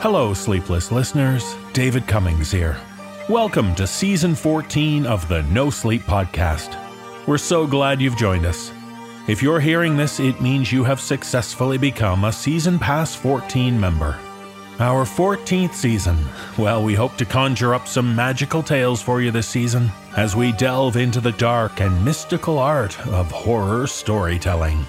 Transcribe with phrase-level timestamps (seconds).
[0.00, 1.54] Hello, sleepless listeners.
[1.74, 2.78] David Cummings here.
[3.28, 6.74] Welcome to season 14 of the No Sleep Podcast.
[7.26, 8.72] We're so glad you've joined us.
[9.28, 14.18] If you're hearing this, it means you have successfully become a Season Pass 14 member.
[14.78, 16.16] Our 14th season.
[16.56, 20.52] Well, we hope to conjure up some magical tales for you this season as we
[20.52, 24.82] delve into the dark and mystical art of horror storytelling.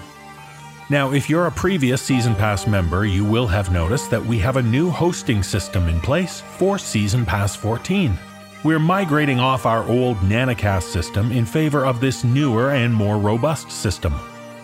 [0.92, 4.58] Now, if you're a previous Season Pass member, you will have noticed that we have
[4.58, 8.18] a new hosting system in place for Season Pass 14.
[8.62, 13.70] We're migrating off our old Nanocast system in favor of this newer and more robust
[13.70, 14.12] system.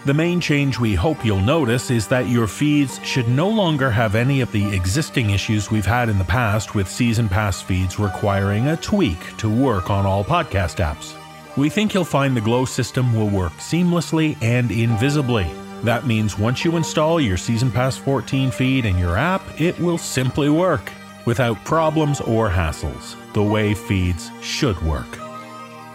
[0.05, 4.15] The main change we hope you'll notice is that your feeds should no longer have
[4.15, 8.69] any of the existing issues we've had in the past with Season Pass feeds requiring
[8.69, 11.15] a tweak to work on all podcast apps.
[11.57, 15.51] We think you'll find the Glow system will work seamlessly and invisibly.
[15.85, 19.99] That means once you install your Season Pass 14 feed in your app, it will
[19.99, 20.91] simply work
[21.25, 25.19] without problems or hassles, the way feeds should work.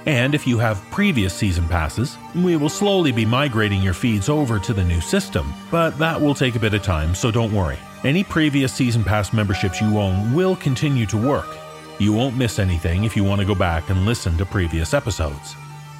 [0.05, 4.59] And if you have previous season passes, we will slowly be migrating your feeds over
[4.59, 7.77] to the new system, but that will take a bit of time, so don't worry.
[8.03, 11.47] Any previous season pass memberships you own will continue to work.
[11.99, 15.55] You won't miss anything if you want to go back and listen to previous episodes.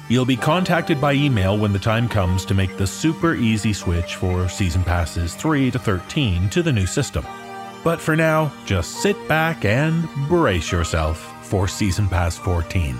[0.08, 4.16] You'll be contacted by email when the time comes to make the super easy switch
[4.16, 7.24] for season passes 3 to 13 to the new system.
[7.82, 12.98] But for now, just sit back and brace yourself for Season Pass 14.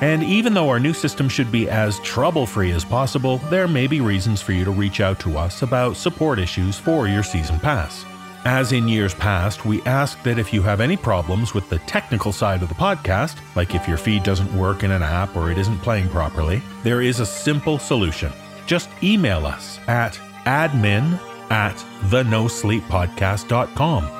[0.00, 3.86] And even though our new system should be as trouble free as possible, there may
[3.86, 7.60] be reasons for you to reach out to us about support issues for your Season
[7.60, 8.04] Pass.
[8.46, 12.30] As in years past, we ask that if you have any problems with the technical
[12.30, 15.56] side of the podcast, like if your feed doesn't work in an app or it
[15.56, 18.30] isn't playing properly, there is a simple solution.
[18.66, 20.12] Just email us at
[20.44, 21.18] admin
[21.50, 21.76] at
[22.10, 24.10] thenosleeppodcast.com.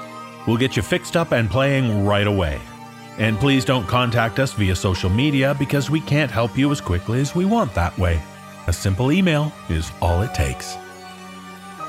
[0.46, 2.62] We'll get you fixed up and playing right away.
[3.18, 7.20] And please don't contact us via social media because we can't help you as quickly
[7.20, 8.22] as we want that way.
[8.68, 10.78] A simple email is all it takes.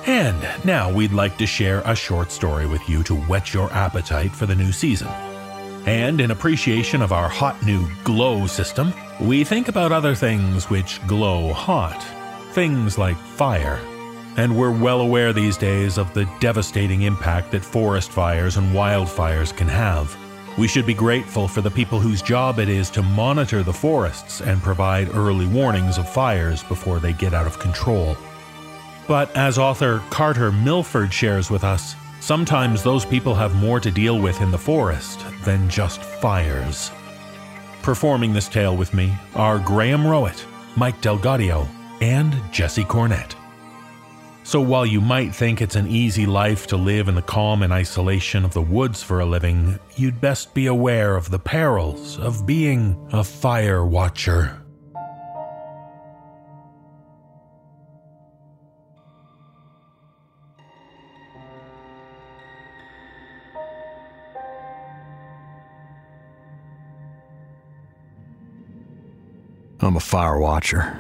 [0.05, 4.31] And now we'd like to share a short story with you to whet your appetite
[4.31, 5.07] for the new season.
[5.88, 11.05] And in appreciation of our hot new glow system, we think about other things which
[11.07, 12.05] glow hot.
[12.53, 13.79] Things like fire,
[14.38, 19.55] and we're well aware these days of the devastating impact that forest fires and wildfires
[19.55, 20.16] can have.
[20.57, 24.41] We should be grateful for the people whose job it is to monitor the forests
[24.41, 28.16] and provide early warnings of fires before they get out of control.
[29.07, 34.19] But as author Carter Milford shares with us, sometimes those people have more to deal
[34.19, 36.91] with in the forest than just fires.
[37.83, 40.43] Performing this tale with me are Graham Rowat,
[40.75, 41.67] Mike DelGaudio,
[42.01, 43.35] and Jesse Cornett.
[44.43, 47.73] So while you might think it's an easy life to live in the calm and
[47.73, 52.45] isolation of the woods for a living, you'd best be aware of the perils of
[52.45, 54.65] being a fire watcher.
[69.85, 71.00] I'm a fire watcher.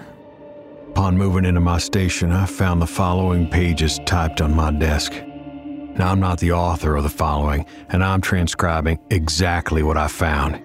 [0.89, 5.11] Upon moving into my station, I found the following pages typed on my desk.
[5.11, 10.57] Now, I'm not the author of the following, and I'm transcribing exactly what I found.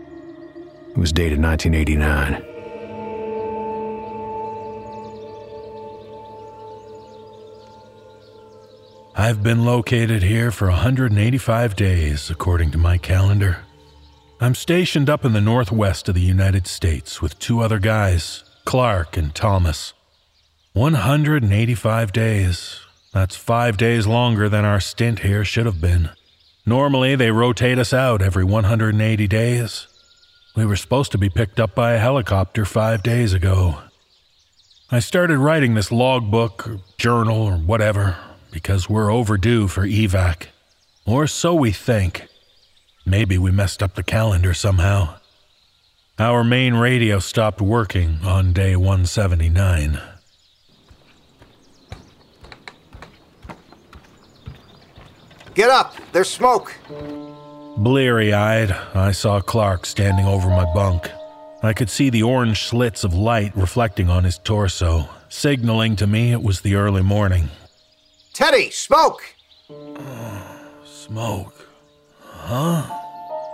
[0.91, 2.45] It was dated 1989.
[9.17, 13.65] I've been located here for 185 days, according to my calendar.
[14.43, 19.19] I'm stationed up in the northwest of the United States with two other guys, Clark
[19.19, 19.93] and Thomas.
[20.73, 22.81] 185 days.
[23.13, 26.09] That's five days longer than our stint here should have been.
[26.65, 29.87] Normally, they rotate us out every 180 days.
[30.57, 33.81] We were supposed to be picked up by a helicopter five days ago.
[34.91, 38.17] I started writing this logbook, or journal, or whatever,
[38.51, 40.47] because we're overdue for evac.
[41.05, 42.30] Or so we think.
[43.11, 45.17] Maybe we messed up the calendar somehow.
[46.17, 50.01] Our main radio stopped working on day 179.
[55.55, 55.97] Get up!
[56.13, 56.73] There's smoke!
[57.79, 61.11] Bleary eyed, I saw Clark standing over my bunk.
[61.65, 66.31] I could see the orange slits of light reflecting on his torso, signaling to me
[66.31, 67.49] it was the early morning.
[68.33, 69.35] Teddy, smoke!
[70.85, 71.67] Smoke.
[72.23, 73.00] Huh?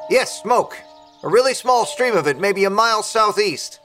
[0.08, 0.78] Yes, smoke.
[1.22, 3.80] A really small stream of it, maybe a mile southeast.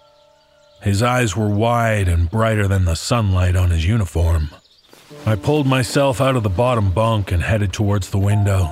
[0.82, 4.50] His eyes were wide and brighter than the sunlight on his uniform.
[5.26, 8.70] I pulled myself out of the bottom bunk and headed towards the window.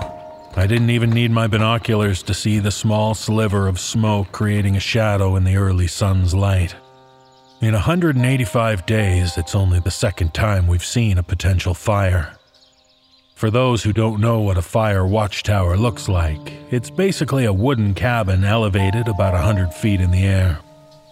[0.55, 4.79] I didn't even need my binoculars to see the small sliver of smoke creating a
[4.79, 6.75] shadow in the early sun's light.
[7.61, 12.38] In 185 days, it's only the second time we've seen a potential fire.
[13.39, 17.93] For those who don't know what a fire watchtower looks like, it's basically a wooden
[17.93, 20.59] cabin elevated about 100 feet in the air.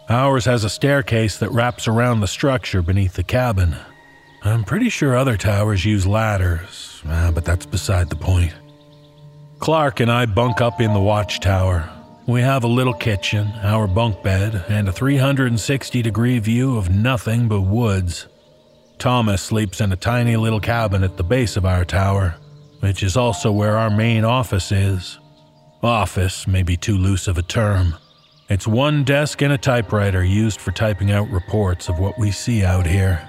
[0.09, 3.77] Ours has a staircase that wraps around the structure beneath the cabin.
[4.43, 8.53] I'm pretty sure other towers use ladders, ah, but that's beside the point.
[9.59, 11.89] Clark and I bunk up in the watchtower.
[12.27, 17.47] We have a little kitchen, our bunk bed, and a 360 degree view of nothing
[17.47, 18.27] but woods.
[18.99, 22.35] Thomas sleeps in a tiny little cabin at the base of our tower,
[22.79, 25.19] which is also where our main office is.
[25.83, 27.95] Office may be too loose of a term.
[28.49, 32.63] It's one desk and a typewriter used for typing out reports of what we see
[32.63, 33.27] out here.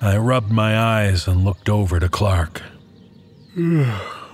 [0.00, 2.62] I rubbed my eyes and looked over to Clark.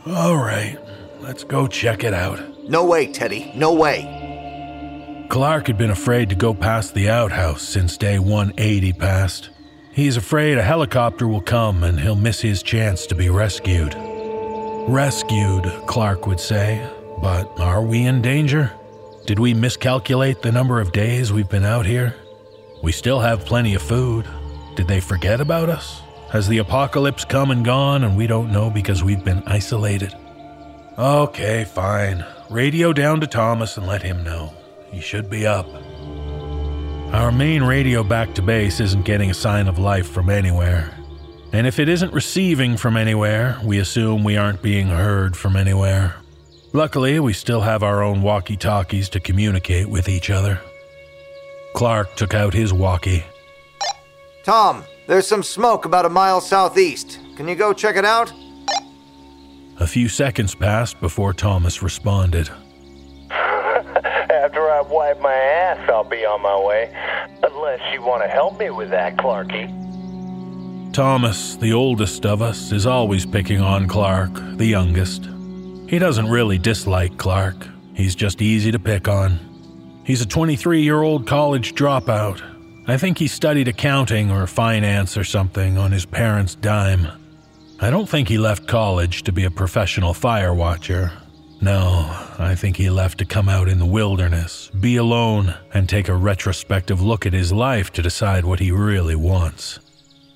[0.06, 0.78] All right,
[1.20, 2.40] let's go check it out.
[2.68, 3.52] No way, Teddy.
[3.54, 5.26] No way.
[5.28, 9.50] Clark had been afraid to go past the outhouse since day 180 passed.
[9.98, 13.96] He's afraid a helicopter will come and he'll miss his chance to be rescued.
[14.86, 16.88] Rescued, Clark would say,
[17.20, 18.70] but are we in danger?
[19.26, 22.14] Did we miscalculate the number of days we've been out here?
[22.80, 24.24] We still have plenty of food.
[24.76, 26.00] Did they forget about us?
[26.30, 30.14] Has the apocalypse come and gone and we don't know because we've been isolated?
[30.96, 32.24] Okay, fine.
[32.48, 34.54] Radio down to Thomas and let him know.
[34.92, 35.66] He should be up.
[37.12, 40.94] Our main radio back to base isn't getting a sign of life from anywhere.
[41.52, 46.16] And if it isn't receiving from anywhere, we assume we aren't being heard from anywhere.
[46.74, 50.60] Luckily, we still have our own walkie talkies to communicate with each other.
[51.74, 53.24] Clark took out his walkie.
[54.44, 57.20] Tom, there's some smoke about a mile southeast.
[57.36, 58.30] Can you go check it out?
[59.80, 62.50] A few seconds passed before Thomas responded.
[65.20, 66.92] My ass, I'll be on my way.
[67.42, 69.72] Unless you want to help me with that, Clarky.
[70.92, 75.28] Thomas, the oldest of us, is always picking on Clark, the youngest.
[75.88, 77.56] He doesn't really dislike Clark,
[77.94, 79.38] he's just easy to pick on.
[80.04, 82.42] He's a 23 year old college dropout.
[82.86, 87.08] I think he studied accounting or finance or something on his parents' dime.
[87.80, 91.12] I don't think he left college to be a professional fire watcher.
[91.60, 92.06] No,
[92.38, 96.14] I think he left to come out in the wilderness, be alone, and take a
[96.14, 99.80] retrospective look at his life to decide what he really wants.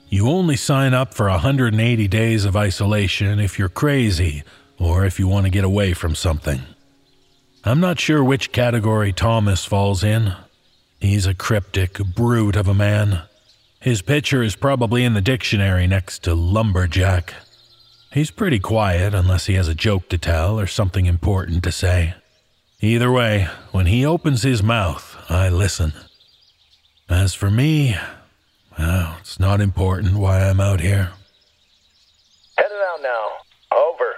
[0.08, 4.42] You only sign up for 180 days of isolation if you're crazy
[4.78, 6.60] or if you want to get away from something.
[7.64, 10.34] I'm not sure which category Thomas falls in.
[11.00, 13.22] He's a cryptic brute of a man.
[13.80, 17.34] His picture is probably in the dictionary next to lumberjack.
[18.12, 22.14] He's pretty quiet unless he has a joke to tell or something important to say.
[22.82, 25.94] Either way, when he opens his mouth, I listen.
[27.08, 27.96] As for me,
[28.78, 31.12] well, it's not important why I'm out here.
[32.58, 33.28] Headed out now.
[33.74, 34.16] Over.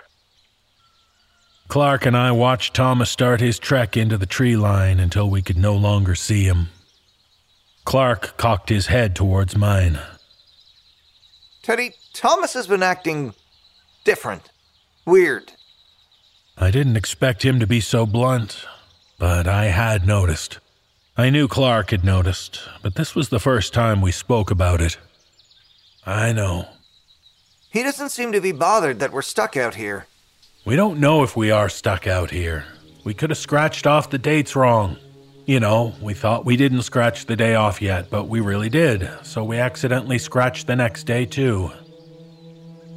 [1.69, 5.57] Clark and I watched Thomas start his trek into the tree line until we could
[5.57, 6.69] no longer see him.
[7.85, 10.01] Clark cocked his head towards mine.
[11.63, 13.35] Teddy, Thomas has been acting
[14.05, 14.51] different.
[15.07, 15.53] Weird.
[16.57, 18.65] I didn't expect him to be so blunt,
[19.19, 20.59] but I had noticed.
[21.17, 24.99] I knew Clark had noticed, but this was the first time we spoke about it.
[26.07, 26.69] I know.
[27.71, 30.07] He doesn't seem to be bothered that we're stuck out here.
[30.65, 32.65] We don't know if we are stuck out here.
[33.05, 34.97] We could have scratched off the dates wrong.
[35.45, 39.09] You know, we thought we didn't scratch the day off yet, but we really did,
[39.23, 41.71] so we accidentally scratched the next day too.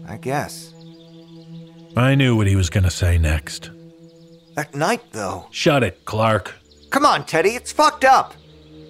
[0.07, 0.73] I guess.
[1.97, 3.71] I knew what he was going to say next.
[4.55, 5.47] That night, though.
[5.51, 6.53] Shut it, Clark.
[6.91, 8.33] Come on, Teddy, it's fucked up.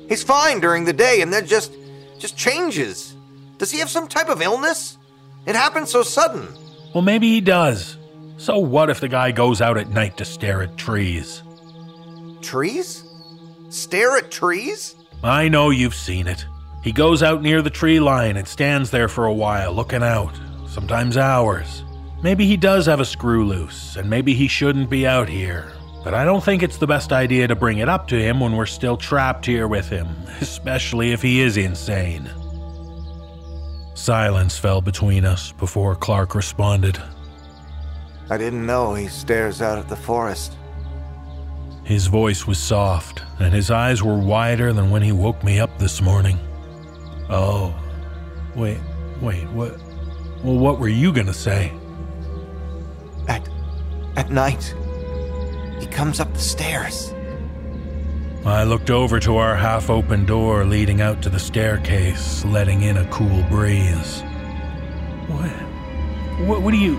[0.09, 1.71] He's fine during the day and then just.
[2.19, 3.15] just changes.
[3.57, 4.97] Does he have some type of illness?
[5.45, 6.47] It happened so sudden.
[6.93, 7.97] Well, maybe he does.
[8.37, 11.41] So what if the guy goes out at night to stare at trees?
[12.41, 13.03] Trees?
[13.69, 14.95] Stare at trees?
[15.23, 16.45] I know you've seen it.
[16.83, 20.33] He goes out near the tree line and stands there for a while, looking out,
[20.67, 21.83] sometimes hours.
[22.23, 25.71] Maybe he does have a screw loose, and maybe he shouldn't be out here.
[26.03, 28.55] But I don't think it's the best idea to bring it up to him when
[28.55, 30.07] we're still trapped here with him,
[30.41, 32.29] especially if he is insane.
[33.93, 37.01] Silence fell between us before Clark responded.
[38.29, 40.55] I didn't know he stares out at the forest.
[41.83, 45.77] His voice was soft, and his eyes were wider than when he woke me up
[45.77, 46.37] this morning.
[47.29, 47.73] Oh,
[48.55, 48.79] wait,
[49.21, 49.79] wait, what?
[50.43, 51.71] Well, what were you gonna say?
[54.17, 54.73] At At night,
[55.79, 57.13] he comes up the stairs.
[58.45, 62.97] I looked over to our half open door leading out to the staircase, letting in
[62.97, 64.23] a cool breeze.
[65.27, 65.51] What?
[66.47, 66.95] What, what do you.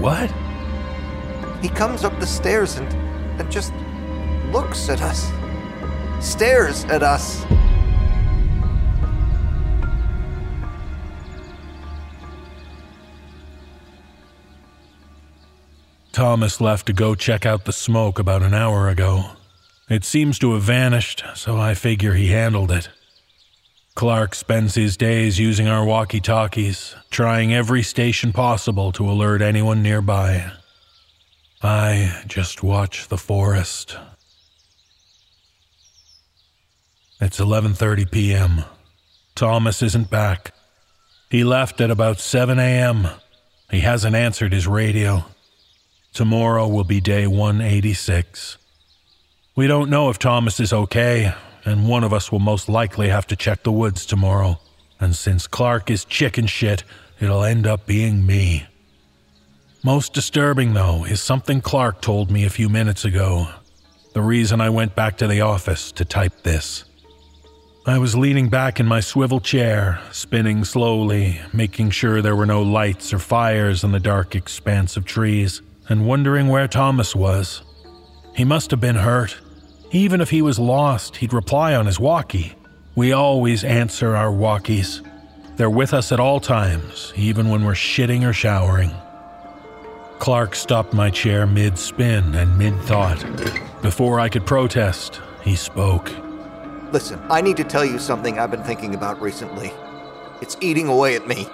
[0.00, 0.32] What?
[1.60, 2.90] He comes up the stairs and,
[3.38, 3.74] and just
[4.50, 5.30] looks at us.
[6.18, 7.44] Stares at us.
[16.18, 19.36] Thomas left to go check out the smoke about an hour ago.
[19.88, 22.88] It seems to have vanished, so I figure he handled it.
[23.94, 29.80] Clark spends his days using our walkie talkies, trying every station possible to alert anyone
[29.80, 30.50] nearby.
[31.62, 33.96] I just watch the forest.
[37.20, 38.64] It's 11:30 p.m.
[39.36, 40.52] Thomas isn't back.
[41.30, 43.06] He left at about 7 a.m.
[43.70, 45.24] He hasn't answered his radio.
[46.12, 48.58] Tomorrow will be day 186.
[49.54, 51.32] We don't know if Thomas is okay,
[51.64, 54.58] and one of us will most likely have to check the woods tomorrow.
[55.00, 56.82] And since Clark is chicken shit,
[57.20, 58.66] it'll end up being me.
[59.84, 63.48] Most disturbing, though, is something Clark told me a few minutes ago.
[64.12, 66.84] The reason I went back to the office to type this.
[67.86, 72.62] I was leaning back in my swivel chair, spinning slowly, making sure there were no
[72.62, 77.62] lights or fires in the dark expanse of trees and wondering where Thomas was.
[78.34, 79.38] He must have been hurt.
[79.90, 82.54] Even if he was lost, he'd reply on his walkie.
[82.94, 85.04] We always answer our walkies.
[85.56, 88.92] They're with us at all times, even when we're shitting or showering.
[90.18, 93.24] Clark stopped my chair mid spin and mid thought.
[93.82, 96.12] Before I could protest, he spoke.
[96.92, 99.70] Listen, I need to tell you something I've been thinking about recently.
[100.40, 101.46] It's eating away at me.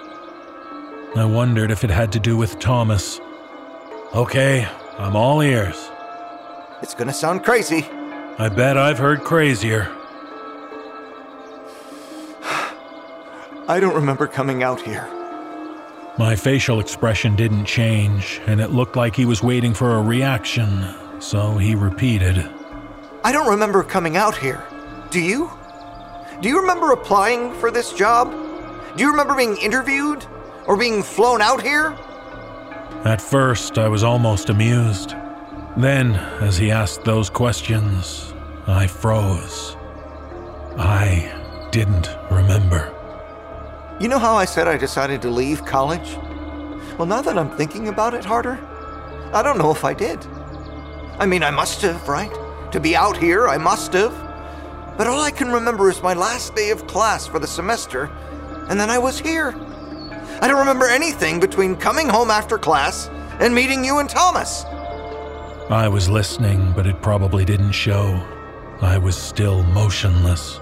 [1.15, 3.19] I wondered if it had to do with Thomas.
[4.15, 4.65] Okay,
[4.97, 5.91] I'm all ears.
[6.81, 7.85] It's gonna sound crazy.
[8.39, 9.91] I bet I've heard crazier.
[13.67, 15.05] I don't remember coming out here.
[16.17, 20.85] My facial expression didn't change, and it looked like he was waiting for a reaction,
[21.19, 22.49] so he repeated.
[23.25, 24.63] I don't remember coming out here.
[25.09, 25.51] Do you?
[26.39, 28.31] Do you remember applying for this job?
[28.95, 30.25] Do you remember being interviewed?
[30.67, 31.97] Or being flown out here?
[33.03, 35.15] At first, I was almost amused.
[35.77, 38.33] Then, as he asked those questions,
[38.67, 39.75] I froze.
[40.77, 42.91] I didn't remember.
[43.99, 46.17] You know how I said I decided to leave college?
[46.97, 48.59] Well, now that I'm thinking about it harder,
[49.33, 50.25] I don't know if I did.
[51.19, 52.31] I mean, I must have, right?
[52.71, 54.13] To be out here, I must have.
[54.97, 58.05] But all I can remember is my last day of class for the semester,
[58.69, 59.53] and then I was here.
[60.41, 64.65] I don't remember anything between coming home after class and meeting you and Thomas.
[65.69, 68.23] I was listening, but it probably didn't show.
[68.81, 70.59] I was still motionless.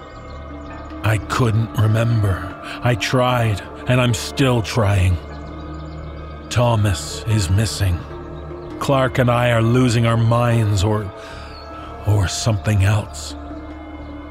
[1.02, 2.60] I couldn't remember.
[2.82, 5.16] I tried, and I'm still trying.
[6.48, 7.98] Thomas is missing.
[8.80, 11.10] Clark and I are losing our minds, or.
[12.06, 13.34] or something else.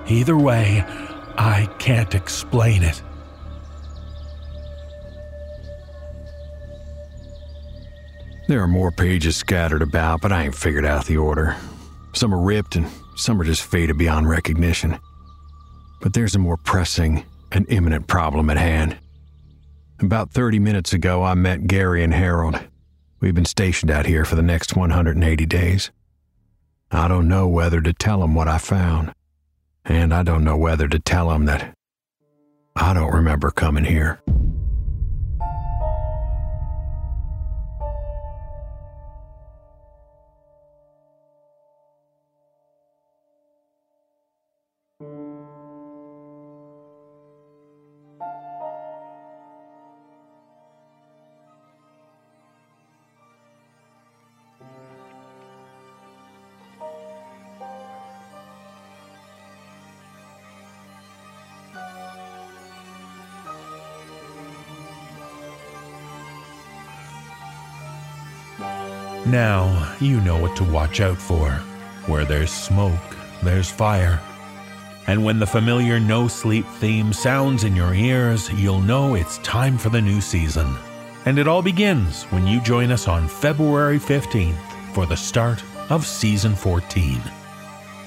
[0.08, 0.84] Either way,
[1.38, 3.02] I can't explain it.
[8.54, 11.56] There are more pages scattered about, but I ain't figured out the order.
[12.14, 15.00] Some are ripped and some are just faded beyond recognition.
[16.02, 19.00] But there's a more pressing and imminent problem at hand.
[20.00, 22.60] About 30 minutes ago, I met Gary and Harold.
[23.20, 25.90] We've been stationed out here for the next 180 days.
[26.92, 29.14] I don't know whether to tell them what I found,
[29.84, 31.74] and I don't know whether to tell them that
[32.76, 34.22] I don't remember coming here.
[69.26, 71.52] Now you know what to watch out for.
[72.08, 73.00] Where there's smoke,
[73.42, 74.20] there's fire.
[75.08, 79.78] And when the familiar no sleep theme sounds in your ears, you'll know it's time
[79.78, 80.76] for the new season.
[81.26, 84.60] And it all begins when you join us on February 15th
[84.94, 87.22] for the start of season 14.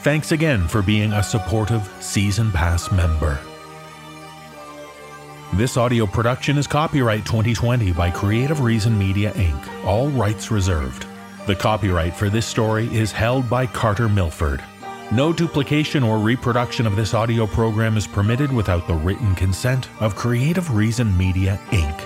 [0.03, 3.41] Thanks again for being a supportive Season Pass member.
[5.55, 11.07] This audio production is copyright 2020 by Creative Reason Media Inc., all rights reserved.
[11.47, 14.63] The copyright for this story is held by Carter Milford.
[15.13, 20.17] No duplication or reproduction of this audio program is permitted without the written consent of
[20.17, 22.06] Creative Reason Media Inc.